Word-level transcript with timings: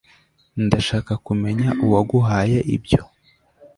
Ndashaka 0.65 1.11
kumenya 1.25 1.69
uwaguhaye 1.85 2.59
ibyo 2.75 3.01